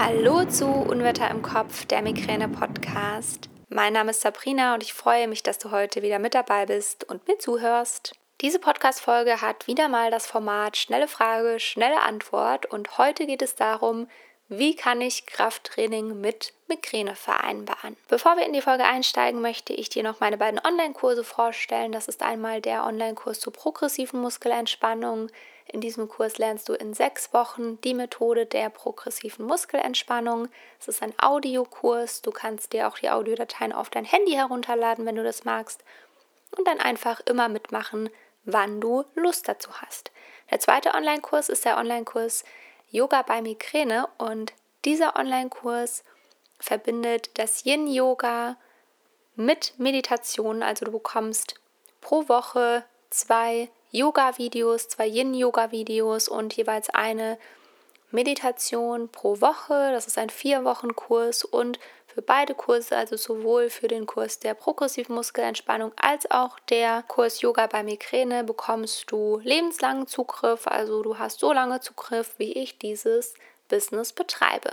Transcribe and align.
Hallo 0.00 0.44
zu 0.44 0.66
Unwetter 0.66 1.28
im 1.28 1.42
Kopf, 1.42 1.84
der 1.84 2.02
Migräne-Podcast. 2.02 3.50
Mein 3.68 3.94
Name 3.94 4.12
ist 4.12 4.20
Sabrina 4.20 4.74
und 4.74 4.84
ich 4.84 4.94
freue 4.94 5.26
mich, 5.26 5.42
dass 5.42 5.58
du 5.58 5.72
heute 5.72 6.02
wieder 6.02 6.20
mit 6.20 6.34
dabei 6.34 6.66
bist 6.66 7.02
und 7.02 7.26
mir 7.26 7.36
zuhörst. 7.40 8.12
Diese 8.40 8.60
Podcast-Folge 8.60 9.40
hat 9.40 9.66
wieder 9.66 9.88
mal 9.88 10.12
das 10.12 10.28
Format 10.28 10.76
Schnelle 10.76 11.08
Frage, 11.08 11.58
schnelle 11.58 12.00
Antwort 12.02 12.66
und 12.66 12.96
heute 12.96 13.26
geht 13.26 13.42
es 13.42 13.56
darum, 13.56 14.06
wie 14.48 14.74
kann 14.74 15.02
ich 15.02 15.26
Krafttraining 15.26 16.20
mit 16.20 16.54
Migräne 16.68 17.14
vereinbaren? 17.14 17.96
Bevor 18.08 18.36
wir 18.38 18.46
in 18.46 18.54
die 18.54 18.62
Folge 18.62 18.84
einsteigen, 18.84 19.42
möchte 19.42 19.74
ich 19.74 19.90
dir 19.90 20.02
noch 20.02 20.20
meine 20.20 20.38
beiden 20.38 20.58
Online-Kurse 20.58 21.22
vorstellen. 21.22 21.92
Das 21.92 22.08
ist 22.08 22.22
einmal 22.22 22.62
der 22.62 22.84
Online-Kurs 22.84 23.40
zur 23.40 23.52
progressiven 23.52 24.20
Muskelentspannung. 24.20 25.28
In 25.66 25.82
diesem 25.82 26.08
Kurs 26.08 26.38
lernst 26.38 26.66
du 26.70 26.72
in 26.72 26.94
sechs 26.94 27.34
Wochen 27.34 27.78
die 27.82 27.92
Methode 27.92 28.46
der 28.46 28.70
progressiven 28.70 29.44
Muskelentspannung. 29.44 30.48
Es 30.80 30.88
ist 30.88 31.02
ein 31.02 31.12
Audiokurs. 31.18 32.22
Du 32.22 32.30
kannst 32.30 32.72
dir 32.72 32.88
auch 32.88 32.98
die 32.98 33.10
Audiodateien 33.10 33.74
auf 33.74 33.90
dein 33.90 34.06
Handy 34.06 34.32
herunterladen, 34.32 35.04
wenn 35.04 35.16
du 35.16 35.24
das 35.24 35.44
magst. 35.44 35.84
Und 36.56 36.66
dann 36.66 36.80
einfach 36.80 37.20
immer 37.26 37.50
mitmachen, 37.50 38.08
wann 38.44 38.80
du 38.80 39.04
Lust 39.14 39.46
dazu 39.46 39.70
hast. 39.82 40.10
Der 40.50 40.58
zweite 40.58 40.94
Online-Kurs 40.94 41.50
ist 41.50 41.66
der 41.66 41.76
Online-Kurs 41.76 42.44
Yoga 42.90 43.22
bei 43.22 43.42
Migräne 43.42 44.08
und 44.18 44.52
dieser 44.84 45.16
Online-Kurs 45.16 46.04
verbindet 46.58 47.30
das 47.38 47.64
Yin-Yoga 47.64 48.56
mit 49.36 49.74
Meditation. 49.78 50.62
Also 50.62 50.86
du 50.86 50.92
bekommst 50.92 51.54
pro 52.00 52.28
Woche 52.28 52.84
zwei 53.10 53.68
Yoga-Videos, 53.90 54.88
zwei 54.88 55.06
Yin-Yoga-Videos 55.06 56.28
und 56.28 56.56
jeweils 56.56 56.90
eine 56.90 57.38
Meditation 58.10 59.08
pro 59.10 59.40
Woche. 59.40 59.90
Das 59.92 60.06
ist 60.06 60.18
ein 60.18 60.30
Vier-Wochen-Kurs 60.30 61.44
und 61.44 61.78
für 62.18 62.22
beide 62.22 62.56
Kurse, 62.56 62.96
also 62.96 63.16
sowohl 63.16 63.70
für 63.70 63.86
den 63.86 64.04
Kurs 64.04 64.40
der 64.40 64.54
progressiven 64.54 65.14
Muskelentspannung 65.14 65.92
als 65.94 66.28
auch 66.32 66.58
der 66.68 67.04
Kurs 67.06 67.42
Yoga 67.42 67.68
bei 67.68 67.84
Migräne, 67.84 68.42
bekommst 68.42 69.12
du 69.12 69.38
lebenslangen 69.44 70.08
Zugriff. 70.08 70.66
Also 70.66 71.04
du 71.04 71.16
hast 71.16 71.38
so 71.38 71.52
lange 71.52 71.78
Zugriff, 71.78 72.34
wie 72.38 72.54
ich 72.54 72.76
dieses 72.76 73.34
Business 73.68 74.12
betreibe. 74.12 74.70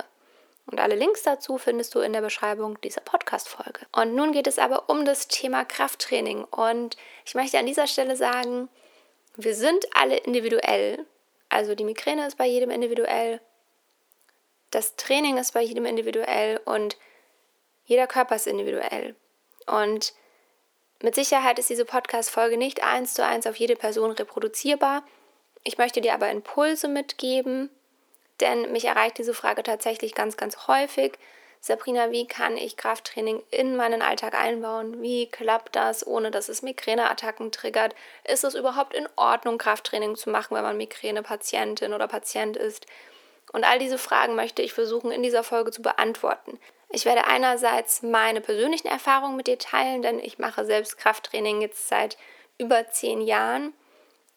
Und 0.66 0.80
alle 0.80 0.96
Links 0.96 1.22
dazu 1.22 1.56
findest 1.56 1.94
du 1.94 2.00
in 2.00 2.12
der 2.12 2.20
Beschreibung 2.20 2.80
dieser 2.80 3.02
Podcast-Folge. 3.02 3.86
Und 3.92 4.16
nun 4.16 4.32
geht 4.32 4.48
es 4.48 4.58
aber 4.58 4.90
um 4.90 5.04
das 5.04 5.28
Thema 5.28 5.64
Krafttraining. 5.64 6.42
Und 6.42 6.96
ich 7.24 7.36
möchte 7.36 7.60
an 7.60 7.66
dieser 7.66 7.86
Stelle 7.86 8.16
sagen, 8.16 8.68
wir 9.36 9.54
sind 9.54 9.86
alle 9.94 10.16
individuell. 10.16 11.06
Also 11.48 11.76
die 11.76 11.84
Migräne 11.84 12.26
ist 12.26 12.38
bei 12.38 12.46
jedem 12.46 12.70
individuell. 12.70 13.40
Das 14.72 14.96
Training 14.96 15.38
ist 15.38 15.54
bei 15.54 15.62
jedem 15.62 15.86
individuell. 15.86 16.60
Und 16.64 16.96
jeder 17.86 18.06
Körper 18.06 18.36
ist 18.36 18.46
individuell. 18.46 19.16
Und 19.66 20.12
mit 21.02 21.14
Sicherheit 21.14 21.58
ist 21.58 21.70
diese 21.70 21.84
Podcast-Folge 21.84 22.56
nicht 22.56 22.82
eins 22.82 23.14
zu 23.14 23.24
eins 23.24 23.46
auf 23.46 23.56
jede 23.56 23.76
Person 23.76 24.10
reproduzierbar. 24.10 25.02
Ich 25.62 25.78
möchte 25.78 26.00
dir 26.00 26.14
aber 26.14 26.30
Impulse 26.30 26.88
mitgeben, 26.88 27.70
denn 28.40 28.70
mich 28.72 28.84
erreicht 28.84 29.18
diese 29.18 29.34
Frage 29.34 29.62
tatsächlich 29.62 30.14
ganz, 30.14 30.36
ganz 30.36 30.68
häufig. 30.68 31.18
Sabrina, 31.60 32.12
wie 32.12 32.28
kann 32.28 32.56
ich 32.56 32.76
Krafttraining 32.76 33.42
in 33.50 33.76
meinen 33.76 34.00
Alltag 34.00 34.34
einbauen? 34.34 35.02
Wie 35.02 35.26
klappt 35.26 35.74
das, 35.74 36.06
ohne 36.06 36.30
dass 36.30 36.48
es 36.48 36.62
Migräneattacken 36.62 37.50
triggert? 37.50 37.94
Ist 38.24 38.44
es 38.44 38.54
überhaupt 38.54 38.94
in 38.94 39.08
Ordnung, 39.16 39.58
Krafttraining 39.58 40.16
zu 40.16 40.30
machen, 40.30 40.56
wenn 40.56 40.62
man 40.62 40.76
Migränepatientin 40.76 41.92
oder 41.92 42.06
Patient 42.06 42.56
ist? 42.56 42.86
Und 43.52 43.64
all 43.64 43.78
diese 43.78 43.98
Fragen 43.98 44.36
möchte 44.36 44.62
ich 44.62 44.72
versuchen 44.72 45.10
in 45.10 45.22
dieser 45.22 45.42
Folge 45.42 45.72
zu 45.72 45.82
beantworten. 45.82 46.58
Ich 46.88 47.04
werde 47.04 47.26
einerseits 47.26 48.02
meine 48.02 48.40
persönlichen 48.40 48.88
Erfahrungen 48.88 49.36
mit 49.36 49.48
dir 49.48 49.58
teilen, 49.58 50.02
denn 50.02 50.18
ich 50.18 50.38
mache 50.38 50.64
selbst 50.64 50.98
Krafttraining 50.98 51.60
jetzt 51.60 51.88
seit 51.88 52.16
über 52.58 52.88
zehn 52.88 53.20
Jahren 53.20 53.74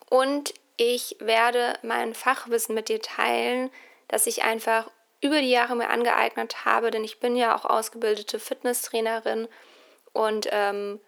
und 0.10 0.54
ich 0.78 1.18
werde 1.20 1.74
mein 1.84 2.14
Fachwissen 2.14 2.74
mit 2.74 2.90
dir 2.90 3.02
teilen, 3.02 3.70
das 4.08 4.28
ich 4.28 4.44
einfach 4.44 4.90
über 5.22 5.42
die 5.42 5.50
Jahre 5.50 5.76
mir 5.76 5.90
angeeignet 5.90 6.66
habe, 6.66 6.92
denn 6.92 7.04
ich 7.04 7.20
bin 7.20 7.36
ja 7.36 7.56
auch 7.56 7.66
ausgebildete 7.66 8.40
Fitnesstrainerin 8.40 9.48
und 10.14 10.48
ähm, 10.52 11.00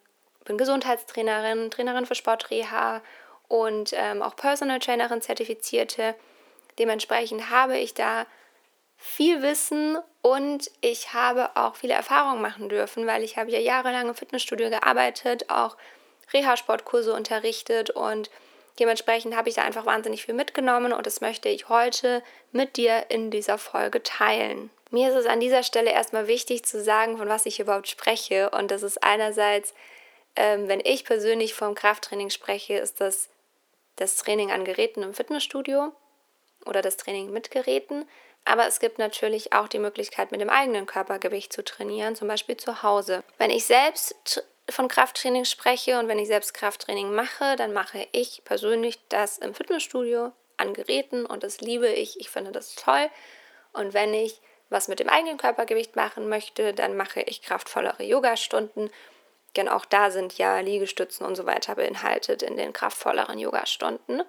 bin 0.43 0.57
Gesundheitstrainerin, 0.57 1.71
Trainerin 1.71 2.05
für 2.05 2.15
Sportreha 2.15 3.01
und 3.47 3.93
ähm, 3.95 4.21
auch 4.21 4.35
Personal 4.35 4.79
Trainerin 4.79 5.21
zertifizierte. 5.21 6.15
Dementsprechend 6.77 7.49
habe 7.49 7.77
ich 7.77 7.93
da 7.93 8.25
viel 8.97 9.41
Wissen 9.41 9.97
und 10.21 10.69
ich 10.81 11.13
habe 11.13 11.49
auch 11.55 11.75
viele 11.75 11.93
Erfahrungen 11.93 12.41
machen 12.41 12.69
dürfen, 12.69 13.07
weil 13.07 13.23
ich 13.23 13.37
habe 13.37 13.51
ja 13.51 13.59
jahrelang 13.59 14.09
im 14.09 14.15
Fitnessstudio 14.15 14.69
gearbeitet, 14.69 15.49
auch 15.49 15.77
Reha-Sportkurse 16.33 17.13
unterrichtet 17.13 17.89
und 17.89 18.29
dementsprechend 18.79 19.35
habe 19.35 19.49
ich 19.49 19.55
da 19.55 19.63
einfach 19.63 19.85
wahnsinnig 19.85 20.25
viel 20.25 20.35
mitgenommen 20.35 20.93
und 20.93 21.05
das 21.05 21.21
möchte 21.21 21.49
ich 21.49 21.69
heute 21.69 22.23
mit 22.51 22.77
dir 22.77 23.05
in 23.09 23.31
dieser 23.31 23.57
Folge 23.57 24.03
teilen. 24.03 24.69
Mir 24.91 25.09
ist 25.09 25.15
es 25.15 25.25
an 25.25 25.39
dieser 25.39 25.63
Stelle 25.63 25.91
erstmal 25.91 26.27
wichtig 26.27 26.65
zu 26.65 26.83
sagen, 26.83 27.17
von 27.17 27.29
was 27.29 27.45
ich 27.45 27.59
überhaupt 27.59 27.87
spreche 27.87 28.49
und 28.51 28.71
das 28.71 28.83
ist 28.83 29.03
einerseits, 29.03 29.73
ähm, 30.35 30.67
wenn 30.67 30.81
ich 30.83 31.05
persönlich 31.05 31.53
vom 31.53 31.75
Krafttraining 31.75 32.29
spreche, 32.29 32.75
ist 32.75 33.01
das 33.01 33.29
das 33.95 34.17
Training 34.17 34.51
an 34.51 34.65
Geräten 34.65 35.03
im 35.03 35.13
Fitnessstudio 35.13 35.91
oder 36.65 36.81
das 36.81 36.97
Training 36.97 37.31
mit 37.31 37.51
Geräten. 37.51 38.07
Aber 38.45 38.67
es 38.67 38.79
gibt 38.79 38.97
natürlich 38.97 39.53
auch 39.53 39.67
die 39.67 39.79
Möglichkeit, 39.79 40.31
mit 40.31 40.41
dem 40.41 40.49
eigenen 40.49 40.85
Körpergewicht 40.85 41.53
zu 41.53 41.63
trainieren, 41.63 42.15
zum 42.15 42.27
Beispiel 42.27 42.57
zu 42.57 42.83
Hause. 42.83 43.23
Wenn 43.37 43.51
ich 43.51 43.65
selbst 43.65 44.43
von 44.69 44.87
Krafttraining 44.87 45.45
spreche 45.45 45.99
und 45.99 46.07
wenn 46.07 46.19
ich 46.19 46.27
selbst 46.27 46.53
Krafttraining 46.53 47.13
mache, 47.13 47.55
dann 47.55 47.73
mache 47.73 48.07
ich 48.11 48.43
persönlich 48.43 48.99
das 49.09 49.37
im 49.37 49.53
Fitnessstudio 49.53 50.31
an 50.57 50.73
Geräten 50.73 51.25
und 51.25 51.43
das 51.43 51.61
liebe 51.61 51.87
ich. 51.87 52.19
Ich 52.19 52.29
finde 52.29 52.51
das 52.51 52.75
toll. 52.75 53.09
Und 53.73 53.93
wenn 53.93 54.13
ich 54.13 54.41
was 54.69 54.87
mit 54.87 54.99
dem 54.99 55.09
eigenen 55.09 55.37
Körpergewicht 55.37 55.95
machen 55.95 56.29
möchte, 56.29 56.73
dann 56.73 56.95
mache 56.95 57.21
ich 57.21 57.41
kraftvollere 57.41 58.03
Yogastunden. 58.03 58.89
Denn 59.57 59.67
auch 59.67 59.85
da 59.85 60.11
sind 60.11 60.37
ja 60.37 60.59
Liegestützen 60.59 61.25
und 61.25 61.35
so 61.35 61.45
weiter 61.45 61.75
beinhaltet 61.75 62.41
in 62.41 62.55
den 62.55 62.71
kraftvolleren 62.71 63.37
Yogastunden. 63.37 64.23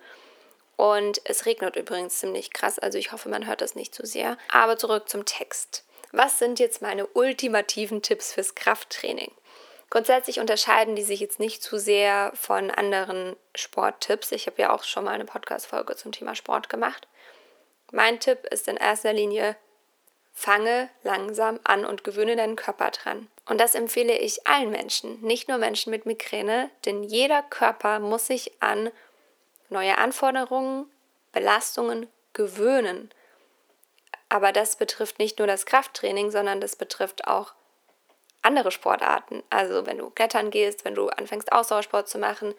Und 0.77 1.21
es 1.25 1.47
regnet 1.47 1.77
übrigens 1.77 2.19
ziemlich 2.19 2.53
krass, 2.53 2.79
also 2.79 2.99
ich 2.99 3.13
hoffe, 3.13 3.29
man 3.29 3.47
hört 3.47 3.61
das 3.61 3.75
nicht 3.75 3.95
zu 3.95 4.07
sehr. 4.07 4.37
Aber 4.51 4.77
zurück 4.77 5.09
zum 5.09 5.25
Text. 5.25 5.85
Was 6.13 6.39
sind 6.39 6.59
jetzt 6.59 6.83
meine 6.83 7.07
ultimativen 7.07 8.03
Tipps 8.03 8.33
fürs 8.33 8.55
Krafttraining? 8.55 9.33
Grundsätzlich 9.93 10.41
unterscheiden 10.41 10.97
die 10.97 11.03
sich 11.03 11.21
jetzt 11.21 11.39
nicht 11.39 11.63
zu 11.63 11.79
sehr 11.79 12.33
von 12.35 12.71
anderen 12.71 13.37
Sporttipps. 13.55 14.33
Ich 14.33 14.47
habe 14.47 14.61
ja 14.63 14.75
auch 14.75 14.85
schon 14.85 15.05
mal 15.05 15.13
eine 15.13 15.27
Podcast-Folge 15.27 15.97
zum 15.97 16.13
Thema 16.13 16.35
Sport 16.35 16.71
gemacht. 16.71 17.07
Mein 17.91 18.19
Tipp 18.19 18.47
ist 18.51 18.69
in 18.69 18.79
erster 18.79 19.13
Linie, 19.13 19.55
fange 20.33 20.89
langsam 21.03 21.61
an 21.65 21.85
und 21.85 22.05
gewöhne 22.05 22.37
deinen 22.37 22.57
Körper 22.57 22.91
dran. 22.91 23.29
Und 23.45 23.61
das 23.61 23.75
empfehle 23.75 24.17
ich 24.17 24.47
allen 24.47 24.71
Menschen, 24.71 25.21
nicht 25.21 25.49
nur 25.49 25.59
Menschen 25.59 25.91
mit 25.91 26.07
Migräne, 26.07 26.71
denn 26.87 27.03
jeder 27.03 27.43
Körper 27.43 28.01
muss 28.01 28.29
sich 28.29 28.53
an 28.63 28.91
neue 29.73 29.99
Anforderungen, 29.99 30.87
Belastungen 31.33 32.09
gewöhnen. 32.33 33.11
Aber 34.29 34.53
das 34.53 34.77
betrifft 34.77 35.19
nicht 35.19 35.39
nur 35.39 35.47
das 35.47 35.67
Krafttraining, 35.67 36.31
sondern 36.31 36.61
das 36.61 36.77
betrifft 36.77 37.27
auch 37.27 37.55
andere 38.43 38.71
Sportarten. 38.71 39.43
Also 39.51 39.87
wenn 39.87 39.99
du 39.99 40.11
klettern 40.11 40.51
gehst, 40.51 40.85
wenn 40.85 40.95
du 40.95 41.09
anfängst 41.09 41.53
Ausdauersport 41.53 42.09
zu 42.09 42.19
machen, 42.19 42.55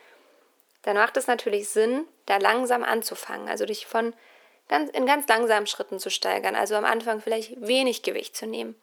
dann 0.84 0.97
macht 0.97 1.18
es 1.18 1.28
natürlich 1.28 1.69
Sinn, 1.69 2.06
da 2.25 2.38
langsam 2.38 2.84
anzufangen. 2.84 3.47
Also 3.47 3.66
dich 3.66 3.85
von 3.85 4.13
ganz, 4.69 4.90
in 4.91 5.06
ganz 5.06 5.28
langsamen 5.28 5.68
Schritten 5.68 6.00
zu 6.00 6.09
steigern. 6.09 6.56
Also 6.56 6.75
am 6.75 6.86
Anfang 6.86 7.21
vielleicht 7.21 7.59
wenig 7.62 8.04
Gewicht 8.04 8.36
zu 8.36 8.45
nehmen. 8.45 8.75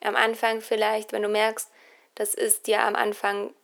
Am 0.00 0.16
Anfang 0.16 0.60
vielleicht, 0.60 1.12
wenn 1.12 1.22
du 1.22 1.28
merkst, 1.28 1.70
das 2.14 2.34
ist 2.34 2.66
dir 2.66 2.82
am 2.82 2.94
Anfang 2.94 3.54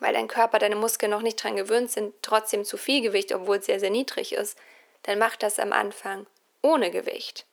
weil 0.00 0.14
dein 0.14 0.28
Körper, 0.28 0.58
deine 0.58 0.76
Muskeln 0.76 1.10
noch 1.10 1.22
nicht 1.22 1.42
dran 1.42 1.56
gewöhnt 1.56 1.90
sind, 1.90 2.14
trotzdem 2.22 2.64
zu 2.64 2.76
viel 2.76 3.02
Gewicht, 3.02 3.34
obwohl 3.34 3.58
es 3.58 3.66
sehr, 3.66 3.80
sehr 3.80 3.90
niedrig 3.90 4.32
ist, 4.32 4.58
dann 5.02 5.18
mach 5.18 5.36
das 5.36 5.58
am 5.58 5.72
Anfang 5.72 6.26
ohne 6.62 6.90
Gewicht. 6.90 7.46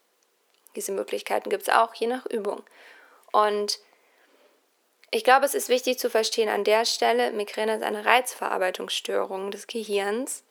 Diese 0.76 0.92
Möglichkeiten 0.92 1.50
gibt 1.50 1.64
es 1.64 1.70
auch, 1.70 1.94
je 1.94 2.08
nach 2.08 2.26
Übung. 2.26 2.64
Und 3.32 3.80
ich 5.12 5.24
glaube, 5.24 5.46
es 5.46 5.54
ist 5.54 5.70
wichtig 5.70 5.98
zu 6.00 6.10
verstehen 6.10 6.50
an 6.50 6.64
der 6.64 6.86
Stelle, 6.86 7.32
Migräne 7.32 7.78
ist 7.78 7.84
eine 7.84 8.06
Reizverarbeitungsstörung 8.06 9.52
des 9.52 9.68
Gehirns. 9.68 10.44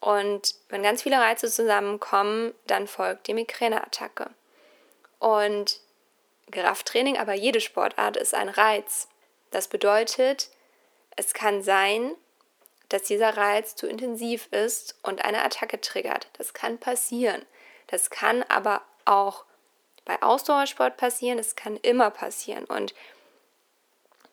Und 0.00 0.54
wenn 0.68 0.82
ganz 0.82 1.02
viele 1.02 1.18
Reize 1.18 1.50
zusammenkommen, 1.50 2.54
dann 2.66 2.86
folgt 2.86 3.26
die 3.26 3.34
Migräneattacke. 3.34 4.30
Und 5.18 5.80
Krafttraining, 6.50 7.18
aber 7.18 7.34
jede 7.34 7.60
Sportart 7.60 8.16
ist 8.16 8.34
ein 8.34 8.48
Reiz. 8.48 9.08
Das 9.50 9.68
bedeutet, 9.68 10.50
es 11.18 11.34
kann 11.34 11.62
sein, 11.62 12.14
dass 12.88 13.02
dieser 13.02 13.36
Reiz 13.36 13.74
zu 13.74 13.86
intensiv 13.88 14.46
ist 14.52 14.96
und 15.02 15.24
eine 15.24 15.44
Attacke 15.44 15.80
triggert. 15.80 16.28
Das 16.34 16.54
kann 16.54 16.78
passieren. 16.78 17.44
Das 17.88 18.08
kann 18.08 18.44
aber 18.44 18.82
auch 19.04 19.44
bei 20.04 20.22
Ausdauersport 20.22 20.96
passieren, 20.96 21.38
es 21.38 21.56
kann 21.56 21.76
immer 21.76 22.10
passieren. 22.10 22.64
Und 22.64 22.94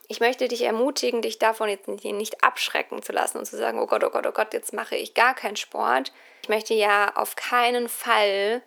ich 0.07 0.19
möchte 0.19 0.47
dich 0.47 0.61
ermutigen, 0.61 1.23
dich 1.23 1.39
davon 1.39 1.69
jetzt 1.69 1.87
nicht 1.87 2.43
abschrecken 2.43 3.01
zu 3.01 3.11
lassen 3.11 3.39
und 3.39 3.45
zu 3.45 3.57
sagen, 3.57 3.79
oh 3.79 3.87
Gott, 3.87 4.03
oh 4.03 4.11
Gott, 4.11 4.27
oh 4.27 4.31
Gott, 4.31 4.53
jetzt 4.53 4.71
mache 4.71 4.95
ich 4.95 5.15
gar 5.15 5.33
keinen 5.33 5.57
Sport. 5.57 6.13
Ich 6.43 6.49
möchte 6.49 6.75
ja 6.75 7.13
auf 7.15 7.35
keinen 7.35 7.89
Fall 7.89 8.61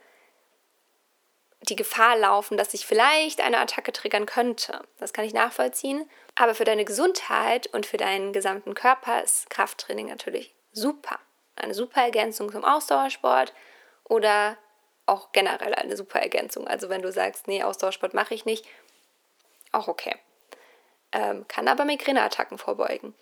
die 1.63 1.77
Gefahr 1.77 2.17
laufen, 2.17 2.57
dass 2.57 2.75
ich 2.75 2.85
vielleicht 2.85 3.41
eine 3.41 3.59
Attacke 3.59 3.93
triggern 3.93 4.27
könnte. 4.27 4.83
Das 4.99 5.13
kann 5.13 5.25
ich 5.25 5.33
nachvollziehen. 5.33 6.09
Aber 6.41 6.55
für 6.55 6.65
deine 6.65 6.85
Gesundheit 6.85 7.67
und 7.69 7.85
für 7.85 7.97
deinen 7.97 8.33
gesamten 8.33 8.75
Körper 8.75 9.23
ist 9.25 9.51
Krafttraining 9.51 10.07
natürlich 10.07 10.55
super. 10.73 11.19
Eine 11.57 11.75
super 11.75 12.03
Ergänzung 12.03 12.53
zum 12.53 12.65
Ausdauersport 12.65 13.53
oder 14.05 14.57
auch 15.05 15.33
generell 15.33 15.75
eine 15.75 15.97
super 15.97 16.21
Ergänzung. 16.21 16.69
Also 16.69 16.89
wenn 16.91 17.03
du 17.03 17.11
sagst, 17.11 17.49
nee, 17.49 17.65
Ausdauersport 17.65 18.15
mache 18.15 18.35
ich 18.35 18.45
nicht, 18.45 18.65
auch 19.73 19.89
okay. 19.89 20.15
Ähm, 21.11 21.45
kann 21.49 21.67
aber 21.67 21.85
Migräneattacken 21.85 22.57
vorbeugen. 22.57 23.15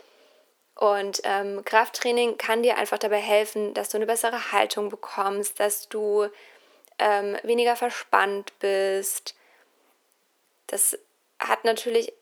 Und 0.75 1.23
ähm, 1.25 1.65
Krafttraining 1.65 2.37
kann 2.37 2.63
dir 2.63 2.77
einfach 2.77 2.99
dabei 2.99 3.21
helfen, 3.21 3.73
dass 3.73 3.89
du 3.89 3.97
eine 3.97 4.07
bessere 4.07 4.53
Haltung 4.53 4.91
bekommst, 4.91 5.59
dass 5.59 5.89
du 5.89 6.29
ähm, 6.99 7.39
weniger 7.45 7.77
verspannt 7.77 8.53
bist. 8.59 9.35
Das 10.67 10.99
hat 11.39 11.65
natürlich 11.65 12.13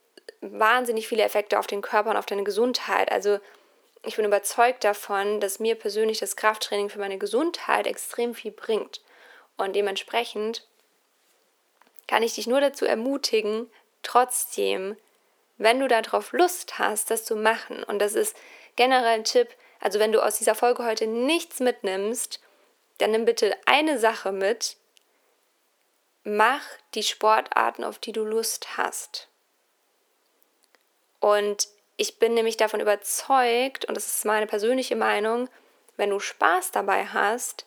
wahnsinnig 0.52 1.08
viele 1.08 1.23
Effekte 1.23 1.58
auf 1.58 1.67
den 1.67 1.82
Körper 1.82 2.11
und 2.11 2.17
auf 2.17 2.26
deine 2.26 2.44
Gesundheit. 2.44 3.11
Also 3.11 3.38
ich 4.02 4.17
bin 4.17 4.25
überzeugt 4.25 4.85
davon, 4.85 5.41
dass 5.41 5.61
mir 5.61 5.75
persönlich 5.75 6.19
das 6.19 6.37
Krafttraining 6.37 6.91
für 6.91 6.99
meine 6.99 7.19
Gesundheit 7.19 7.87
extrem 7.87 8.35
viel 8.35 8.50
bringt. 8.50 9.00
Und 9.56 9.75
dementsprechend 9.76 10.67
kann 12.06 12.23
ich 12.23 12.35
dich 12.35 12.46
nur 12.46 12.61
dazu 12.61 12.85
ermutigen, 12.85 13.70
trotzdem, 14.02 14.96
wenn 15.56 15.81
du 15.81 15.88
darauf 15.88 16.32
Lust 16.32 16.79
hast, 16.79 17.11
das 17.11 17.25
zu 17.25 17.37
machen. 17.37 17.82
Und 17.85 17.99
das 17.99 18.14
ist 18.14 18.37
generell 18.76 19.06
ein 19.06 19.25
Tipp. 19.25 19.49
Also 19.81 19.99
wenn 19.99 20.12
du 20.12 20.23
aus 20.23 20.38
dieser 20.38 20.55
Folge 20.55 20.85
heute 20.85 21.06
nichts 21.06 21.61
mitnimmst, 21.61 22.41
dann 22.99 23.12
nimm 23.12 23.25
bitte 23.25 23.56
eine 23.67 23.99
Sache 23.99 24.32
mit. 24.32 24.76
Mach 26.25 26.62
die 26.94 27.02
Sportarten, 27.02 27.85
auf 27.85 27.99
die 27.99 28.12
du 28.12 28.25
Lust 28.25 28.76
hast. 28.76 29.29
Und 31.25 31.69
ich 31.97 32.19
bin 32.19 32.35
nämlich 32.35 32.59
davon 32.59 32.81
überzeugt, 32.81 33.87
und 33.87 33.97
das 33.97 34.15
ist 34.15 34.26
meine 34.26 34.47
persönliche 34.47 34.94
Meinung, 34.94 35.49
wenn 35.97 36.11
du 36.11 36.21
Spaß 36.21 36.71
dabei 36.71 37.06
hast 37.06 37.65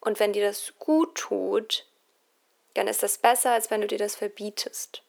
und 0.00 0.20
wenn 0.20 0.34
dir 0.34 0.46
das 0.46 0.74
gut 0.78 1.14
tut, 1.14 1.86
dann 2.74 2.86
ist 2.86 3.02
das 3.02 3.16
besser, 3.16 3.52
als 3.52 3.70
wenn 3.70 3.80
du 3.80 3.86
dir 3.86 3.96
das 3.96 4.14
verbietest. 4.14 5.02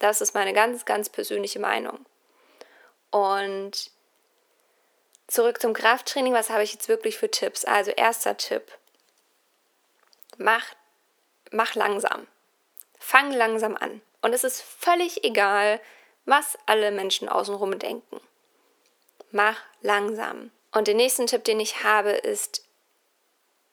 Das 0.00 0.20
ist 0.20 0.34
meine 0.34 0.52
ganz, 0.52 0.84
ganz 0.84 1.08
persönliche 1.08 1.60
Meinung. 1.60 2.04
Und 3.12 3.92
zurück 5.28 5.60
zum 5.60 5.74
Krafttraining, 5.74 6.32
was 6.32 6.50
habe 6.50 6.64
ich 6.64 6.72
jetzt 6.72 6.88
wirklich 6.88 7.18
für 7.18 7.30
Tipps? 7.30 7.64
Also 7.64 7.92
erster 7.92 8.36
Tipp, 8.36 8.76
mach, 10.38 10.74
mach 11.52 11.76
langsam. 11.76 12.26
Fang 12.98 13.30
langsam 13.30 13.76
an. 13.76 14.02
Und 14.22 14.32
es 14.32 14.42
ist 14.42 14.60
völlig 14.60 15.22
egal, 15.22 15.80
was 16.26 16.58
alle 16.66 16.90
Menschen 16.90 17.28
außenrum 17.28 17.78
denken. 17.78 18.20
Mach 19.30 19.58
langsam. 19.82 20.50
Und 20.72 20.88
den 20.88 20.96
nächsten 20.96 21.26
Tipp, 21.26 21.44
den 21.44 21.60
ich 21.60 21.84
habe, 21.84 22.10
ist, 22.10 22.64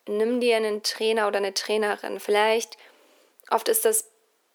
nimm 0.07 0.39
dir 0.39 0.57
einen 0.57 0.83
Trainer 0.83 1.27
oder 1.27 1.37
eine 1.37 1.53
Trainerin. 1.53 2.19
Vielleicht, 2.19 2.77
oft 3.49 3.67
ist 3.67 3.85
das 3.85 4.09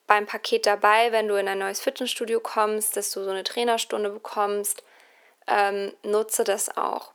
beim 0.06 0.26
Paket 0.26 0.66
dabei, 0.66 1.12
wenn 1.12 1.28
du 1.28 1.34
in 1.37 1.48
ein 1.48 1.58
neues 1.58 1.81
Fitnessstudio 1.81 2.40
kommst, 2.40 2.96
dass 2.96 3.10
du 3.10 3.25
so 3.25 3.31
eine 3.31 3.44
Trainerstunde 3.44 4.10
bekommst. 4.10 4.82
Ähm, 5.49 5.92
nutze 6.02 6.44
das 6.44 6.76
auch. 6.76 7.12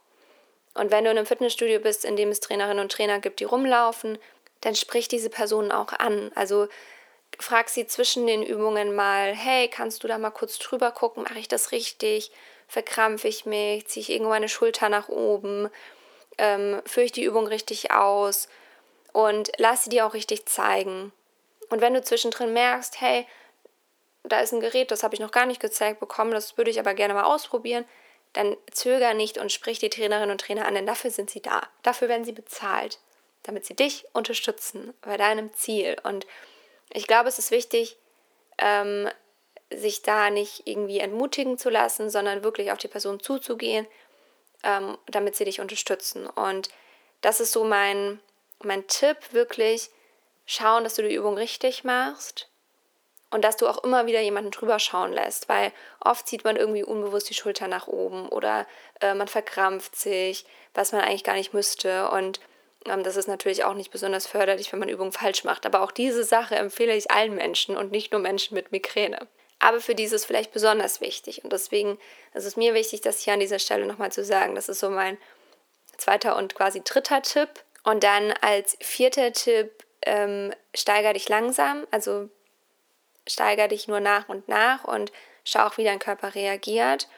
Und 0.74 0.90
wenn 0.90 1.04
du 1.04 1.10
in 1.10 1.18
einem 1.18 1.26
Fitnessstudio 1.26 1.80
bist, 1.80 2.04
in 2.04 2.16
dem 2.16 2.30
es 2.30 2.40
Trainerinnen 2.40 2.82
und 2.82 2.92
Trainer 2.92 3.18
gibt, 3.20 3.40
die 3.40 3.44
rumlaufen, 3.44 4.18
dann 4.62 4.74
sprich 4.74 5.08
diese 5.08 5.28
Personen 5.28 5.72
auch 5.72 5.92
an. 5.92 6.30
Also 6.34 6.68
frag 7.38 7.68
sie 7.68 7.86
zwischen 7.86 8.26
den 8.26 8.42
Übungen 8.42 8.94
mal, 8.94 9.34
hey, 9.34 9.68
kannst 9.68 10.02
du 10.02 10.08
da 10.08 10.18
mal 10.18 10.30
kurz 10.30 10.58
drüber 10.58 10.90
gucken, 10.90 11.24
mache 11.24 11.38
ich 11.38 11.48
das 11.48 11.72
richtig? 11.72 12.30
Verkrampfe 12.68 13.28
ich 13.28 13.46
mich? 13.46 13.86
Ziehe 13.86 14.02
ich 14.02 14.10
irgendwo 14.10 14.30
meine 14.30 14.48
Schulter 14.48 14.88
nach 14.88 15.08
oben? 15.08 15.68
Ähm, 16.38 16.80
führe 16.86 17.06
ich 17.06 17.12
die 17.12 17.24
Übung 17.24 17.46
richtig 17.46 17.90
aus? 17.90 18.48
Und 19.12 19.52
lass 19.58 19.84
sie 19.84 19.90
dir 19.90 20.06
auch 20.06 20.14
richtig 20.14 20.46
zeigen. 20.46 21.12
Und 21.68 21.80
wenn 21.80 21.94
du 21.94 22.02
zwischendrin 22.02 22.52
merkst, 22.52 23.00
hey, 23.00 23.26
da 24.24 24.40
ist 24.40 24.52
ein 24.52 24.60
Gerät, 24.60 24.90
das 24.90 25.02
habe 25.02 25.14
ich 25.14 25.20
noch 25.20 25.32
gar 25.32 25.46
nicht 25.46 25.60
gezeigt 25.60 26.00
bekommen, 26.00 26.32
das 26.32 26.56
würde 26.56 26.70
ich 26.70 26.78
aber 26.78 26.94
gerne 26.94 27.14
mal 27.14 27.24
ausprobieren, 27.24 27.84
dann 28.32 28.56
zöger 28.70 29.14
nicht 29.14 29.36
und 29.38 29.52
sprich 29.52 29.78
die 29.78 29.90
Trainerinnen 29.90 30.30
und 30.30 30.40
Trainer 30.40 30.66
an, 30.66 30.74
denn 30.74 30.86
dafür 30.86 31.10
sind 31.10 31.30
sie 31.30 31.42
da. 31.42 31.62
Dafür 31.82 32.08
werden 32.08 32.24
sie 32.24 32.32
bezahlt, 32.32 32.98
damit 33.42 33.66
sie 33.66 33.74
dich 33.74 34.06
unterstützen 34.12 34.94
bei 35.02 35.16
deinem 35.16 35.52
Ziel. 35.52 35.96
Und 36.02 36.26
ich 36.94 37.06
glaube, 37.06 37.28
es 37.28 37.38
ist 37.38 37.50
wichtig, 37.50 37.96
ähm, 38.58 39.08
sich 39.70 40.02
da 40.02 40.30
nicht 40.30 40.66
irgendwie 40.66 41.00
entmutigen 41.00 41.58
zu 41.58 41.70
lassen, 41.70 42.10
sondern 42.10 42.44
wirklich 42.44 42.72
auf 42.72 42.78
die 42.78 42.88
Person 42.88 43.20
zuzugehen, 43.20 43.86
ähm, 44.62 44.98
damit 45.06 45.36
sie 45.36 45.44
dich 45.44 45.60
unterstützen. 45.60 46.26
Und 46.26 46.68
das 47.22 47.40
ist 47.40 47.52
so 47.52 47.64
mein, 47.64 48.20
mein 48.62 48.86
Tipp, 48.86 49.16
wirklich 49.32 49.90
schauen, 50.44 50.84
dass 50.84 50.94
du 50.94 51.02
die 51.02 51.14
Übung 51.14 51.36
richtig 51.36 51.84
machst 51.84 52.48
und 53.30 53.42
dass 53.42 53.56
du 53.56 53.66
auch 53.66 53.82
immer 53.82 54.06
wieder 54.06 54.20
jemanden 54.20 54.50
drüber 54.50 54.78
schauen 54.78 55.12
lässt, 55.12 55.48
weil 55.48 55.72
oft 56.00 56.28
zieht 56.28 56.44
man 56.44 56.56
irgendwie 56.56 56.84
unbewusst 56.84 57.30
die 57.30 57.34
Schulter 57.34 57.68
nach 57.68 57.86
oben 57.86 58.28
oder 58.28 58.66
äh, 59.00 59.14
man 59.14 59.28
verkrampft 59.28 59.96
sich, 59.96 60.44
was 60.74 60.92
man 60.92 61.00
eigentlich 61.00 61.24
gar 61.24 61.34
nicht 61.34 61.54
müsste. 61.54 62.10
Und 62.10 62.40
das 62.84 63.16
ist 63.16 63.28
natürlich 63.28 63.64
auch 63.64 63.74
nicht 63.74 63.90
besonders 63.90 64.26
förderlich, 64.26 64.72
wenn 64.72 64.80
man 64.80 64.88
Übungen 64.88 65.12
falsch 65.12 65.44
macht. 65.44 65.66
Aber 65.66 65.82
auch 65.82 65.92
diese 65.92 66.24
Sache 66.24 66.56
empfehle 66.56 66.96
ich 66.96 67.10
allen 67.10 67.34
Menschen 67.34 67.76
und 67.76 67.92
nicht 67.92 68.12
nur 68.12 68.20
Menschen 68.20 68.54
mit 68.54 68.72
Migräne. 68.72 69.28
Aber 69.58 69.80
für 69.80 69.94
diese 69.94 70.16
ist 70.16 70.24
vielleicht 70.24 70.52
besonders 70.52 71.00
wichtig. 71.00 71.44
Und 71.44 71.52
deswegen 71.52 71.98
ist 72.34 72.44
es 72.44 72.56
mir 72.56 72.74
wichtig, 72.74 73.00
das 73.00 73.20
hier 73.20 73.34
an 73.34 73.40
dieser 73.40 73.60
Stelle 73.60 73.86
nochmal 73.86 74.10
zu 74.10 74.24
sagen. 74.24 74.56
Das 74.56 74.68
ist 74.68 74.80
so 74.80 74.90
mein 74.90 75.18
zweiter 75.96 76.36
und 76.36 76.54
quasi 76.56 76.82
dritter 76.82 77.22
Tipp. 77.22 77.48
Und 77.84 78.02
dann 78.02 78.32
als 78.40 78.76
vierter 78.80 79.32
Tipp, 79.32 79.84
ähm, 80.04 80.52
steiger 80.74 81.12
dich 81.12 81.28
langsam. 81.28 81.86
Also 81.92 82.28
steiger 83.28 83.68
dich 83.68 83.86
nur 83.86 84.00
nach 84.00 84.28
und 84.28 84.48
nach 84.48 84.82
und 84.82 85.12
schau 85.44 85.66
auch, 85.66 85.78
wie 85.78 85.84
dein 85.84 86.00
Körper 86.00 86.34
reagiert. 86.34 87.08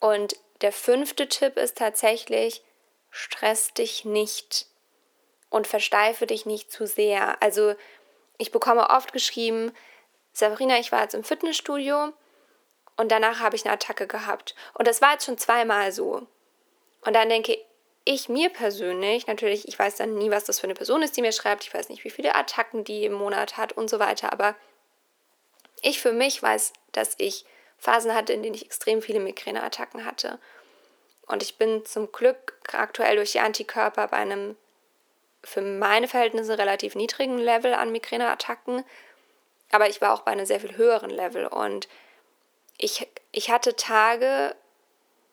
Und 0.00 0.36
der 0.62 0.72
fünfte 0.72 1.28
Tipp 1.28 1.56
ist 1.56 1.78
tatsächlich, 1.78 2.62
stress 3.10 3.72
dich 3.72 4.04
nicht 4.04 4.66
und 5.52 5.66
versteife 5.66 6.26
dich 6.26 6.46
nicht 6.46 6.72
zu 6.72 6.86
sehr. 6.86 7.40
Also 7.42 7.74
ich 8.38 8.50
bekomme 8.50 8.88
oft 8.90 9.12
geschrieben, 9.12 9.70
Sabrina, 10.32 10.78
ich 10.78 10.90
war 10.92 11.02
jetzt 11.02 11.14
im 11.14 11.24
Fitnessstudio 11.24 12.12
und 12.96 13.12
danach 13.12 13.40
habe 13.40 13.54
ich 13.54 13.64
eine 13.64 13.74
Attacke 13.74 14.06
gehabt. 14.06 14.54
Und 14.74 14.88
das 14.88 15.02
war 15.02 15.12
jetzt 15.12 15.26
schon 15.26 15.36
zweimal 15.36 15.92
so. 15.92 16.26
Und 17.04 17.14
dann 17.14 17.28
denke 17.28 17.58
ich 18.04 18.30
mir 18.30 18.48
persönlich, 18.48 19.26
natürlich, 19.26 19.68
ich 19.68 19.78
weiß 19.78 19.96
dann 19.96 20.14
nie, 20.14 20.30
was 20.30 20.44
das 20.44 20.58
für 20.58 20.64
eine 20.64 20.74
Person 20.74 21.02
ist, 21.02 21.16
die 21.16 21.22
mir 21.22 21.32
schreibt, 21.32 21.64
ich 21.64 21.74
weiß 21.74 21.90
nicht, 21.90 22.02
wie 22.04 22.10
viele 22.10 22.34
Attacken 22.34 22.82
die 22.82 23.04
im 23.04 23.12
Monat 23.12 23.58
hat 23.58 23.74
und 23.74 23.90
so 23.90 23.98
weiter, 23.98 24.32
aber 24.32 24.56
ich 25.82 26.00
für 26.00 26.12
mich 26.12 26.42
weiß, 26.42 26.72
dass 26.92 27.14
ich 27.18 27.44
Phasen 27.76 28.14
hatte, 28.14 28.32
in 28.32 28.42
denen 28.42 28.54
ich 28.54 28.64
extrem 28.64 29.02
viele 29.02 29.20
Migräneattacken 29.20 30.06
hatte. 30.06 30.38
Und 31.26 31.42
ich 31.42 31.58
bin 31.58 31.84
zum 31.84 32.10
Glück 32.10 32.54
aktuell 32.72 33.16
durch 33.16 33.32
die 33.32 33.40
Antikörper 33.40 34.08
bei 34.08 34.16
einem 34.16 34.56
für 35.44 35.60
meine 35.60 36.08
Verhältnisse 36.08 36.58
relativ 36.58 36.94
niedrigen 36.94 37.38
Level 37.38 37.74
an 37.74 37.92
Migräneattacken, 37.92 38.84
aber 39.70 39.88
ich 39.88 40.00
war 40.00 40.12
auch 40.12 40.20
bei 40.20 40.32
einem 40.32 40.46
sehr 40.46 40.60
viel 40.60 40.76
höheren 40.76 41.10
Level 41.10 41.46
und 41.46 41.88
ich, 42.78 43.08
ich 43.32 43.50
hatte 43.50 43.76
Tage, 43.76 44.54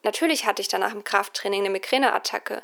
natürlich 0.03 0.45
hatte 0.45 0.61
ich 0.61 0.67
danach 0.67 0.93
im 0.93 1.03
Krafttraining 1.03 1.61
eine 1.61 1.69
Migräneattacke, 1.69 2.61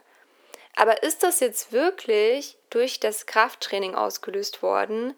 aber 0.75 1.03
ist 1.03 1.23
das 1.23 1.39
jetzt 1.39 1.71
wirklich 1.71 2.57
durch 2.69 2.99
das 2.99 3.25
Krafttraining 3.25 3.95
ausgelöst 3.95 4.61
worden? 4.61 5.15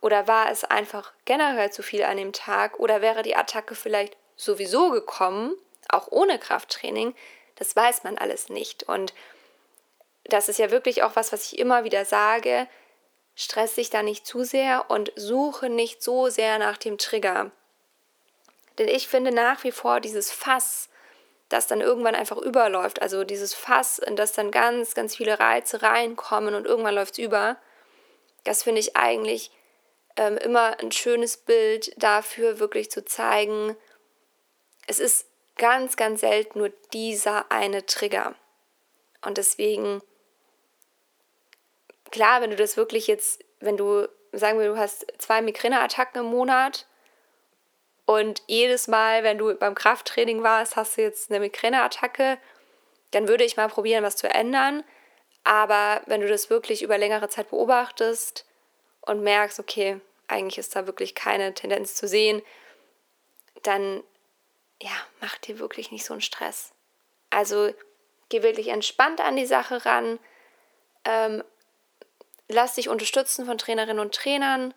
Oder 0.00 0.26
war 0.26 0.50
es 0.50 0.64
einfach 0.64 1.12
generell 1.24 1.70
zu 1.70 1.82
viel 1.82 2.02
an 2.02 2.16
dem 2.16 2.32
Tag? 2.32 2.80
Oder 2.80 3.00
wäre 3.00 3.22
die 3.22 3.36
Attacke 3.36 3.76
vielleicht 3.76 4.16
sowieso 4.36 4.90
gekommen, 4.90 5.54
auch 5.88 6.08
ohne 6.10 6.38
Krafttraining? 6.40 7.14
Das 7.54 7.76
weiß 7.76 8.02
man 8.02 8.18
alles 8.18 8.48
nicht. 8.48 8.82
Und 8.82 9.14
das 10.24 10.48
ist 10.48 10.58
ja 10.58 10.70
wirklich 10.70 11.02
auch 11.02 11.16
was, 11.16 11.32
was 11.32 11.52
ich 11.52 11.58
immer 11.58 11.84
wieder 11.84 12.04
sage. 12.04 12.68
Stress 13.34 13.74
dich 13.74 13.90
da 13.90 14.02
nicht 14.02 14.26
zu 14.26 14.44
sehr 14.44 14.90
und 14.90 15.12
suche 15.16 15.68
nicht 15.68 16.02
so 16.02 16.28
sehr 16.28 16.58
nach 16.58 16.76
dem 16.76 16.98
Trigger. 16.98 17.50
Denn 18.78 18.88
ich 18.88 19.08
finde 19.08 19.32
nach 19.32 19.64
wie 19.64 19.72
vor 19.72 20.00
dieses 20.00 20.30
Fass, 20.30 20.88
das 21.48 21.66
dann 21.66 21.80
irgendwann 21.80 22.14
einfach 22.14 22.38
überläuft, 22.38 23.02
also 23.02 23.24
dieses 23.24 23.52
Fass, 23.52 23.98
in 23.98 24.16
das 24.16 24.32
dann 24.32 24.50
ganz, 24.50 24.94
ganz 24.94 25.16
viele 25.16 25.38
Reize 25.38 25.82
reinkommen 25.82 26.54
und 26.54 26.66
irgendwann 26.66 26.94
läuft 26.94 27.14
es 27.14 27.18
über, 27.18 27.58
das 28.44 28.62
finde 28.62 28.80
ich 28.80 28.96
eigentlich 28.96 29.50
ähm, 30.16 30.38
immer 30.38 30.78
ein 30.80 30.92
schönes 30.92 31.36
Bild 31.36 31.92
dafür, 32.02 32.58
wirklich 32.58 32.90
zu 32.90 33.04
zeigen, 33.04 33.76
es 34.86 34.98
ist 34.98 35.26
ganz, 35.56 35.96
ganz 35.96 36.20
selten 36.20 36.58
nur 36.58 36.70
dieser 36.92 37.50
eine 37.52 37.86
Trigger. 37.86 38.34
Und 39.24 39.38
deswegen, 39.38 40.02
klar, 42.12 42.40
wenn 42.40 42.50
du 42.50 42.56
das 42.56 42.76
wirklich 42.76 43.08
jetzt, 43.08 43.44
wenn 43.58 43.76
du, 43.76 44.08
sagen 44.32 44.60
wir, 44.60 44.68
du 44.68 44.76
hast 44.76 45.06
zwei 45.18 45.42
Migräneattacken 45.42 46.20
im 46.20 46.30
Monat 46.30 46.86
und 48.06 48.42
jedes 48.46 48.86
Mal, 48.86 49.24
wenn 49.24 49.38
du 49.38 49.54
beim 49.56 49.74
Krafttraining 49.74 50.42
warst, 50.42 50.76
hast 50.76 50.96
du 50.96 51.02
jetzt 51.02 51.30
eine 51.30 51.40
Migräneattacke, 51.40 52.38
dann 53.10 53.28
würde 53.28 53.44
ich 53.44 53.56
mal 53.56 53.68
probieren, 53.68 54.04
was 54.04 54.16
zu 54.16 54.28
ändern. 54.28 54.84
Aber 55.44 56.02
wenn 56.06 56.20
du 56.20 56.28
das 56.28 56.50
wirklich 56.50 56.82
über 56.82 56.98
längere 56.98 57.28
Zeit 57.28 57.50
beobachtest 57.50 58.46
und 59.00 59.22
merkst, 59.22 59.58
okay, 59.58 60.00
eigentlich 60.28 60.58
ist 60.58 60.76
da 60.76 60.86
wirklich 60.86 61.14
keine 61.14 61.52
Tendenz 61.52 61.94
zu 61.94 62.06
sehen, 62.06 62.42
dann 63.62 64.02
ja, 64.80 64.90
mach 65.20 65.38
dir 65.38 65.58
wirklich 65.58 65.90
nicht 65.90 66.04
so 66.04 66.14
einen 66.14 66.20
Stress. 66.20 66.72
Also 67.30 67.72
geh 68.28 68.42
wirklich 68.42 68.68
entspannt 68.68 69.20
an 69.20 69.36
die 69.36 69.46
Sache 69.46 69.84
ran. 69.84 70.18
Ähm, 71.04 71.44
lass 72.52 72.74
dich 72.74 72.88
unterstützen 72.88 73.46
von 73.46 73.58
Trainerinnen 73.58 73.98
und 73.98 74.14
Trainern. 74.14 74.74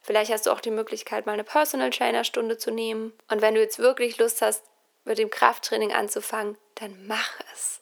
Vielleicht 0.00 0.32
hast 0.32 0.46
du 0.46 0.52
auch 0.52 0.60
die 0.60 0.70
Möglichkeit, 0.70 1.26
mal 1.26 1.32
eine 1.32 1.44
Personal 1.44 1.90
Trainer 1.90 2.24
Stunde 2.24 2.58
zu 2.58 2.70
nehmen. 2.70 3.12
Und 3.28 3.42
wenn 3.42 3.54
du 3.54 3.60
jetzt 3.60 3.78
wirklich 3.78 4.18
Lust 4.18 4.42
hast, 4.42 4.64
mit 5.04 5.18
dem 5.18 5.30
Krafttraining 5.30 5.92
anzufangen, 5.92 6.56
dann 6.76 7.06
mach 7.06 7.40
es. 7.52 7.80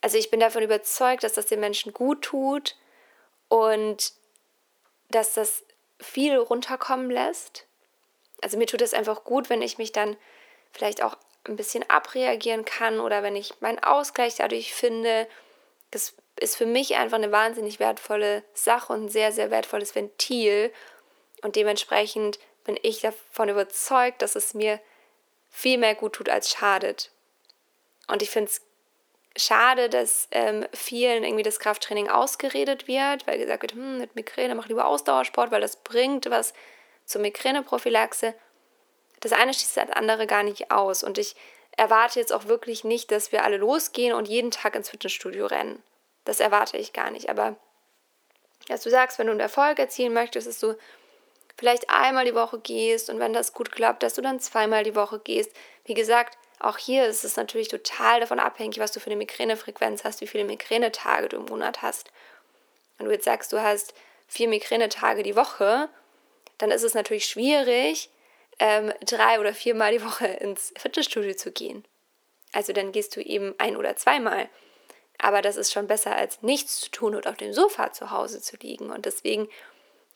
Also 0.00 0.18
ich 0.18 0.30
bin 0.30 0.40
davon 0.40 0.62
überzeugt, 0.62 1.24
dass 1.24 1.34
das 1.34 1.46
den 1.46 1.60
Menschen 1.60 1.92
gut 1.92 2.22
tut 2.22 2.76
und 3.48 4.12
dass 5.10 5.34
das 5.34 5.62
viel 6.00 6.36
runterkommen 6.36 7.10
lässt. 7.10 7.66
Also 8.42 8.58
mir 8.58 8.66
tut 8.66 8.82
es 8.82 8.94
einfach 8.94 9.24
gut, 9.24 9.48
wenn 9.48 9.62
ich 9.62 9.78
mich 9.78 9.92
dann 9.92 10.16
vielleicht 10.72 11.02
auch 11.02 11.16
ein 11.44 11.56
bisschen 11.56 11.88
abreagieren 11.88 12.64
kann 12.64 13.00
oder 13.00 13.22
wenn 13.22 13.36
ich 13.36 13.60
meinen 13.60 13.82
Ausgleich 13.82 14.36
dadurch 14.36 14.74
finde. 14.74 15.28
Das 15.90 16.14
ist 16.44 16.56
für 16.56 16.66
mich 16.66 16.94
einfach 16.96 17.16
eine 17.16 17.32
wahnsinnig 17.32 17.80
wertvolle 17.80 18.44
Sache 18.52 18.92
und 18.92 19.06
ein 19.06 19.08
sehr, 19.08 19.32
sehr 19.32 19.50
wertvolles 19.50 19.94
Ventil. 19.94 20.72
Und 21.42 21.56
dementsprechend 21.56 22.38
bin 22.64 22.78
ich 22.82 23.00
davon 23.00 23.48
überzeugt, 23.48 24.22
dass 24.22 24.36
es 24.36 24.54
mir 24.54 24.78
viel 25.50 25.78
mehr 25.78 25.94
gut 25.94 26.14
tut 26.14 26.28
als 26.28 26.50
schadet. 26.50 27.10
Und 28.08 28.22
ich 28.22 28.30
finde 28.30 28.50
es 28.50 28.62
schade, 29.36 29.88
dass 29.88 30.28
ähm, 30.30 30.66
vielen 30.72 31.24
irgendwie 31.24 31.42
das 31.42 31.58
Krafttraining 31.58 32.08
ausgeredet 32.08 32.86
wird, 32.86 33.26
weil 33.26 33.38
gesagt 33.38 33.62
wird, 33.62 33.72
hm, 33.72 33.98
mit 33.98 34.14
Migräne 34.14 34.54
mach 34.54 34.68
lieber 34.68 34.86
Ausdauersport, 34.86 35.50
weil 35.50 35.60
das 35.60 35.76
bringt 35.76 36.30
was 36.30 36.54
zur 37.06 37.20
Migräneprophylaxe. 37.22 38.34
Das 39.20 39.32
eine 39.32 39.54
schließt 39.54 39.78
das 39.78 39.90
andere 39.90 40.26
gar 40.26 40.42
nicht 40.42 40.70
aus. 40.70 41.02
Und 41.02 41.18
ich 41.18 41.34
erwarte 41.76 42.20
jetzt 42.20 42.32
auch 42.32 42.46
wirklich 42.46 42.84
nicht, 42.84 43.10
dass 43.10 43.32
wir 43.32 43.44
alle 43.44 43.56
losgehen 43.56 44.14
und 44.14 44.28
jeden 44.28 44.50
Tag 44.50 44.74
ins 44.74 44.90
Fitnessstudio 44.90 45.46
rennen. 45.46 45.82
Das 46.24 46.40
erwarte 46.40 46.76
ich 46.76 46.92
gar 46.92 47.10
nicht. 47.10 47.28
Aber 47.28 47.56
dass 48.68 48.82
du 48.82 48.90
sagst, 48.90 49.18
wenn 49.18 49.26
du 49.26 49.32
einen 49.32 49.40
Erfolg 49.40 49.78
erzielen 49.78 50.12
möchtest, 50.12 50.46
dass 50.46 50.58
du 50.58 50.76
vielleicht 51.56 51.90
einmal 51.90 52.24
die 52.24 52.34
Woche 52.34 52.58
gehst 52.58 53.10
und 53.10 53.18
wenn 53.18 53.32
das 53.32 53.52
gut 53.52 53.72
klappt, 53.72 54.02
dass 54.02 54.14
du 54.14 54.22
dann 54.22 54.40
zweimal 54.40 54.84
die 54.84 54.96
Woche 54.96 55.18
gehst. 55.18 55.52
Wie 55.84 55.94
gesagt, 55.94 56.38
auch 56.58 56.78
hier 56.78 57.06
ist 57.06 57.24
es 57.24 57.36
natürlich 57.36 57.68
total 57.68 58.20
davon 58.20 58.40
abhängig, 58.40 58.78
was 58.78 58.92
du 58.92 59.00
für 59.00 59.06
eine 59.06 59.16
Migränefrequenz 59.16 60.04
hast, 60.04 60.20
wie 60.20 60.26
viele 60.26 60.44
Migränetage 60.44 61.28
du 61.28 61.36
im 61.36 61.44
Monat 61.44 61.82
hast. 61.82 62.10
Wenn 62.96 63.06
du 63.06 63.12
jetzt 63.12 63.24
sagst, 63.24 63.52
du 63.52 63.60
hast 63.60 63.94
vier 64.28 64.48
Migränetage 64.48 65.22
die 65.22 65.36
Woche, 65.36 65.88
dann 66.58 66.70
ist 66.70 66.82
es 66.82 66.94
natürlich 66.94 67.26
schwierig, 67.26 68.10
ähm, 68.58 68.92
drei 69.04 69.40
oder 69.40 69.52
viermal 69.52 69.92
die 69.92 70.04
Woche 70.04 70.26
ins 70.26 70.72
Fitnessstudio 70.76 71.34
zu 71.34 71.52
gehen. 71.52 71.84
Also 72.52 72.72
dann 72.72 72.92
gehst 72.92 73.16
du 73.16 73.20
eben 73.20 73.54
ein 73.58 73.76
oder 73.76 73.96
zweimal. 73.96 74.48
Aber 75.24 75.40
das 75.40 75.56
ist 75.56 75.72
schon 75.72 75.86
besser, 75.86 76.14
als 76.14 76.42
nichts 76.42 76.80
zu 76.80 76.90
tun 76.90 77.14
und 77.14 77.26
auf 77.26 77.36
dem 77.36 77.52
Sofa 77.52 77.92
zu 77.92 78.10
Hause 78.10 78.40
zu 78.42 78.56
liegen. 78.56 78.90
Und 78.90 79.06
deswegen 79.06 79.48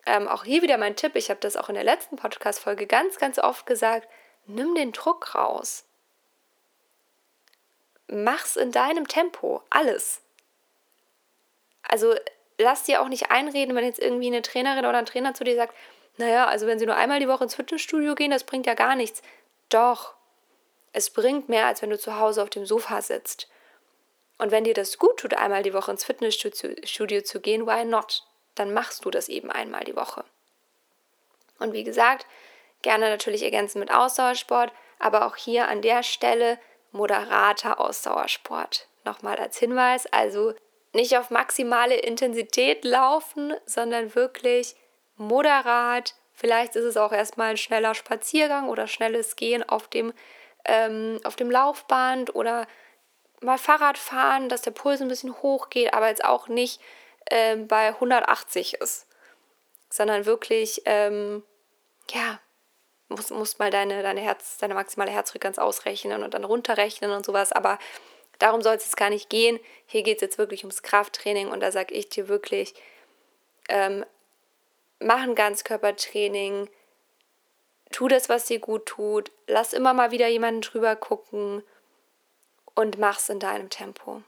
ähm, 0.07 0.29
auch 0.29 0.45
hier 0.45 0.62
wieder 0.62 0.79
mein 0.79 0.97
Tipp. 0.97 1.17
Ich 1.17 1.31
habe 1.31 1.41
das 1.41 1.57
auch 1.57 1.69
in 1.69 1.75
der 1.75 1.85
letzten 1.85 2.17
Podcast-Folge 2.17 2.87
ganz, 2.87 3.19
ganz 3.19 3.38
oft 3.38 3.67
gesagt. 3.67 4.09
Nimm 4.47 4.75
den 4.75 4.93
Druck 4.93 5.35
raus 5.35 5.85
mach's 8.09 8.57
in 8.57 8.73
deinem 8.73 9.07
Tempo, 9.07 9.62
alles. 9.71 10.23
Also 11.83 12.15
lass 12.59 12.83
dir 12.85 13.00
auch 13.00 13.09
nicht 13.09 13.31
einreden, 13.31 13.77
wenn 13.77 13.85
jetzt 13.85 14.00
irgendwie 14.00 14.27
eine 14.27 14.43
Trainerin 14.43 14.87
oder 14.87 14.99
ein 14.99 15.07
Trainer 15.07 15.35
zu 15.35 15.45
dir 15.45 15.57
sagt, 15.57 15.75
naja, 16.17 16.47
also 16.47 16.67
wenn 16.67 16.79
sie 16.79 16.87
nur 16.87 16.97
einmal 16.97 17.21
die 17.21 17.29
Woche 17.29 17.45
ins 17.45 17.55
Fitnessstudio 17.55 18.15
gehen, 18.15 18.31
das 18.31 18.45
bringt 18.45 18.67
ja 18.67 18.75
gar 18.75 18.97
nichts. 18.97 19.23
Doch, 19.69 20.15
es 20.93 21.11
bringt 21.11 21.49
mehr, 21.49 21.67
als 21.67 21.81
wenn 21.83 21.91
du 21.91 21.99
zu 21.99 22.19
Hause 22.19 22.43
auf 22.43 22.50
dem 22.50 22.67
Sofa 22.67 23.03
sitzt. 23.03 23.49
Und 24.38 24.52
wenn 24.52 24.64
dir 24.64 24.75
das 24.75 24.99
gut 24.99 25.18
tut, 25.18 25.35
einmal 25.35 25.62
die 25.62 25.75
Woche 25.75 25.90
ins 25.90 26.04
Fitnessstudio 26.04 27.23
zu 27.23 27.40
gehen, 27.40 27.66
why 27.66 27.85
not? 27.85 28.25
Dann 28.54 28.73
machst 28.73 29.04
du 29.04 29.11
das 29.11 29.28
eben 29.28 29.50
einmal 29.50 29.85
die 29.85 29.97
Woche. 29.97 30.25
Und 31.59 31.73
wie 31.73 31.85
gesagt, 31.85 32.26
gerne 32.83 33.11
natürlich 33.11 33.42
ergänzen 33.42 33.80
mit 33.80 33.92
Ausdauersport, 33.92 34.73
aber 34.99 35.26
auch 35.26 35.37
hier 35.37 35.68
an 35.68 35.83
der 35.83 36.02
Stelle 36.02 36.59
moderater 36.92 37.80
Ausdauersport. 37.80 38.87
Nochmal 39.04 39.37
als 39.37 39.59
Hinweis, 39.59 40.07
also 40.07 40.54
nicht 40.92 41.16
auf 41.16 41.30
maximale 41.30 41.97
Intensität 41.97 42.85
laufen, 42.85 43.54
sondern 43.66 44.14
wirklich 44.14 44.76
moderat. 45.16 46.14
Vielleicht 46.33 46.76
ist 46.76 46.85
es 46.85 46.97
auch 46.97 47.12
erstmal 47.12 47.50
ein 47.50 47.57
schneller 47.57 47.95
Spaziergang 47.95 48.68
oder 48.68 48.87
schnelles 48.87 49.37
Gehen 49.37 49.68
auf 49.68 49.88
dem, 49.88 50.12
ähm, 50.64 51.21
auf 51.25 51.37
dem 51.37 51.50
Laufband 51.50 52.35
oder 52.35 52.66
mal 53.40 53.59
Fahrrad 53.59 53.99
fahren, 53.99 54.49
dass 54.49 54.62
der 54.62 54.71
Puls 54.71 55.00
ein 55.00 55.09
bisschen 55.09 55.35
hoch 55.42 55.71
geht, 55.71 55.95
aber 55.95 56.09
jetzt 56.09 56.25
auch 56.25 56.49
nicht 56.49 56.80
ähm, 57.30 57.68
bei 57.68 57.88
180 57.88 58.75
ist, 58.75 59.07
sondern 59.90 60.26
wirklich, 60.26 60.83
ähm, 60.85 61.42
ja, 62.11 62.40
musst, 63.09 63.30
musst 63.30 63.59
mal 63.59 63.71
deine, 63.71 64.02
deine, 64.02 64.21
Herz, 64.21 64.59
deine 64.59 64.75
maximale 64.75 65.11
Herzfrequenz 65.11 65.59
ausrechnen 65.59 66.23
und 66.23 66.35
dann 66.35 66.45
runterrechnen 66.45 67.11
und 67.11 67.25
sowas. 67.25 67.52
Aber 67.52 67.78
darum 68.38 68.62
soll 68.62 68.76
es 68.76 68.85
jetzt 68.85 68.97
gar 68.97 69.11
nicht 69.11 69.30
gehen. 69.30 69.59
Hier 69.87 70.02
geht 70.02 70.16
es 70.16 70.23
jetzt 70.23 70.38
wirklich 70.38 70.64
ums 70.64 70.83
Krafttraining 70.83 71.49
und 71.49 71.61
da 71.61 71.73
sage 71.73 71.95
ich 71.95 72.09
dir 72.09 72.28
wirklich, 72.28 72.75
ähm, 73.68 74.04
mach 75.00 75.23
ein 75.23 75.35
Ganzkörpertraining, 75.35 76.68
tu 77.90 78.09
das, 78.09 78.28
was 78.28 78.47
dir 78.47 78.59
gut 78.59 78.87
tut, 78.87 79.30
lass 79.47 79.73
immer 79.73 79.95
mal 79.95 80.11
wieder 80.11 80.28
jemanden 80.28 80.61
drüber 80.61 80.97
gucken 80.97 81.62
und 82.78 82.97
mach's 82.97 83.28
in 83.28 83.40
deinem 83.40 83.70
Tempo. 83.70 84.23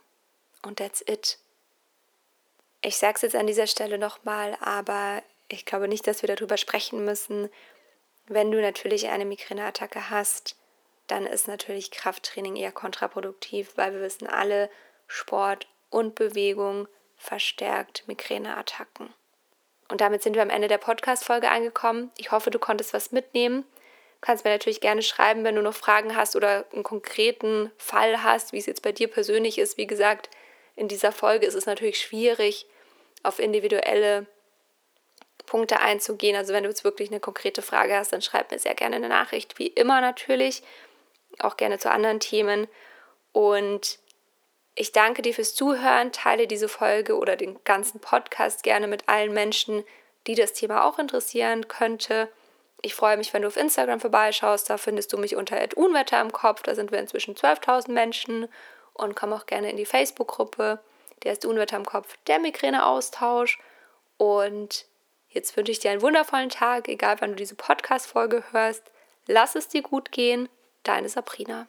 Und 0.61 0.79
that's 0.79 1.01
it. 1.07 1.37
Ich 2.81 2.97
sage 2.97 3.15
es 3.15 3.21
jetzt 3.21 3.35
an 3.37 3.47
dieser 3.47 3.65
Stelle 3.65 3.97
nochmal, 3.97 4.57
aber 4.59 5.23
ich 5.47 5.65
glaube 5.65 5.87
nicht, 5.87 6.05
dass 6.05 6.21
wir 6.21 6.35
darüber 6.35 6.57
sprechen 6.57 7.05
müssen. 7.05 7.49
Wenn 8.27 8.51
du 8.51 8.61
natürlich 8.61 9.07
eine 9.07 9.23
Migräneattacke 9.23 10.09
hast, 10.09 10.57
dann 11.07 11.25
ist 11.25 11.47
natürlich 11.47 11.91
Krafttraining 11.91 12.57
eher 12.57 12.73
kontraproduktiv, 12.73 13.71
weil 13.77 13.93
wir 13.93 14.01
wissen 14.01 14.27
alle, 14.27 14.69
Sport 15.07 15.69
und 15.89 16.15
Bewegung 16.15 16.89
verstärkt 17.15 18.05
Migräneattacken. 18.09 19.13
Und 19.87 20.01
damit 20.01 20.23
sind 20.23 20.35
wir 20.35 20.41
am 20.41 20.49
Ende 20.49 20.67
der 20.67 20.77
Podcast-Folge 20.77 21.49
angekommen. 21.49 22.11
Ich 22.17 22.31
hoffe, 22.31 22.51
du 22.51 22.59
konntest 22.59 22.93
was 22.93 23.13
mitnehmen. 23.13 23.63
Kannst 24.21 24.45
mir 24.45 24.51
natürlich 24.51 24.81
gerne 24.81 25.01
schreiben, 25.01 25.43
wenn 25.43 25.55
du 25.55 25.63
noch 25.63 25.73
Fragen 25.73 26.15
hast 26.15 26.35
oder 26.35 26.65
einen 26.71 26.83
konkreten 26.83 27.71
Fall 27.77 28.23
hast, 28.23 28.53
wie 28.53 28.59
es 28.59 28.67
jetzt 28.67 28.83
bei 28.83 28.91
dir 28.91 29.07
persönlich 29.07 29.57
ist. 29.57 29.77
Wie 29.77 29.87
gesagt, 29.87 30.29
in 30.75 30.87
dieser 30.87 31.11
Folge 31.11 31.47
ist 31.47 31.55
es 31.55 31.65
natürlich 31.65 31.99
schwierig, 31.99 32.67
auf 33.23 33.39
individuelle 33.39 34.27
Punkte 35.47 35.79
einzugehen. 35.79 36.35
Also 36.35 36.53
wenn 36.53 36.63
du 36.63 36.69
jetzt 36.69 36.83
wirklich 36.83 37.09
eine 37.09 37.19
konkrete 37.19 37.61
Frage 37.61 37.95
hast, 37.95 38.13
dann 38.13 38.21
schreib 38.21 38.51
mir 38.51 38.59
sehr 38.59 38.75
gerne 38.75 38.95
eine 38.95 39.09
Nachricht. 39.09 39.57
Wie 39.59 39.67
immer 39.67 40.01
natürlich, 40.01 40.61
auch 41.39 41.57
gerne 41.57 41.79
zu 41.79 41.89
anderen 41.89 42.19
Themen. 42.19 42.67
Und 43.31 43.99
ich 44.75 44.91
danke 44.91 45.21
dir 45.21 45.33
fürs 45.33 45.55
Zuhören. 45.55 46.11
Teile 46.11 46.47
diese 46.47 46.69
Folge 46.69 47.17
oder 47.17 47.35
den 47.35 47.61
ganzen 47.63 47.99
Podcast 47.99 48.63
gerne 48.63 48.87
mit 48.87 49.09
allen 49.09 49.33
Menschen, 49.33 49.83
die 50.27 50.35
das 50.35 50.53
Thema 50.53 50.85
auch 50.85 50.99
interessieren 50.99 51.67
könnte. 51.67 52.29
Ich 52.81 52.95
freue 52.95 53.17
mich, 53.17 53.33
wenn 53.33 53.43
du 53.43 53.47
auf 53.47 53.57
Instagram 53.57 53.99
vorbeischaust. 53.99 54.69
Da 54.69 54.77
findest 54.77 55.13
du 55.13 55.17
mich 55.17 55.35
unter 55.35 55.57
Unwetter 55.75 56.19
im 56.21 56.31
Kopf. 56.31 56.63
Da 56.63 56.75
sind 56.75 56.91
wir 56.91 56.99
inzwischen 56.99 57.35
12.000 57.35 57.91
Menschen. 57.91 58.47
Und 58.93 59.15
komm 59.15 59.33
auch 59.33 59.45
gerne 59.45 59.69
in 59.69 59.77
die 59.77 59.85
Facebook-Gruppe. 59.85 60.79
Der 61.23 61.33
ist 61.33 61.45
Unwetter 61.45 61.77
im 61.77 61.85
Kopf, 61.85 62.17
der 62.27 62.39
Migräne-Austausch. 62.39 63.59
Und 64.17 64.85
Jetzt 65.31 65.55
wünsche 65.55 65.71
ich 65.71 65.79
dir 65.79 65.91
einen 65.91 66.01
wundervollen 66.01 66.49
Tag, 66.49 66.89
egal 66.89 67.15
wann 67.19 67.31
du 67.31 67.35
diese 67.37 67.55
Podcast-Folge 67.55 68.43
hörst. 68.51 68.83
Lass 69.27 69.55
es 69.55 69.69
dir 69.69 69.81
gut 69.81 70.11
gehen. 70.11 70.49
Deine 70.83 71.07
Sabrina. 71.07 71.67